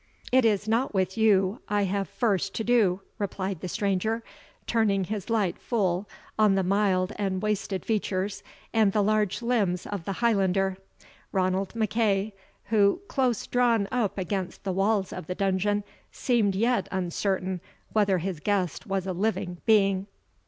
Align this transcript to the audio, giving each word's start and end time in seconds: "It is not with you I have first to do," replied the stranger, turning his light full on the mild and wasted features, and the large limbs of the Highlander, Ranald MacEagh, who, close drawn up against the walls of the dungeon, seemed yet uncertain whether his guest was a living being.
"It 0.31 0.45
is 0.45 0.67
not 0.67 0.95
with 0.95 1.15
you 1.15 1.61
I 1.69 1.83
have 1.83 2.09
first 2.09 2.55
to 2.55 2.63
do," 2.63 3.01
replied 3.19 3.61
the 3.61 3.67
stranger, 3.67 4.23
turning 4.65 5.03
his 5.03 5.29
light 5.29 5.59
full 5.59 6.09
on 6.39 6.55
the 6.55 6.63
mild 6.63 7.13
and 7.17 7.39
wasted 7.39 7.85
features, 7.85 8.41
and 8.73 8.93
the 8.93 9.03
large 9.03 9.43
limbs 9.43 9.85
of 9.85 10.05
the 10.05 10.13
Highlander, 10.13 10.77
Ranald 11.31 11.75
MacEagh, 11.75 12.31
who, 12.71 12.99
close 13.07 13.45
drawn 13.45 13.87
up 13.91 14.17
against 14.17 14.63
the 14.63 14.73
walls 14.73 15.13
of 15.13 15.27
the 15.27 15.35
dungeon, 15.35 15.83
seemed 16.11 16.55
yet 16.55 16.87
uncertain 16.91 17.61
whether 17.93 18.17
his 18.17 18.39
guest 18.39 18.87
was 18.87 19.05
a 19.05 19.13
living 19.13 19.61
being. 19.67 20.07